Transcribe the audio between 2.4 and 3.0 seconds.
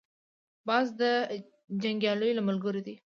ملګرو دی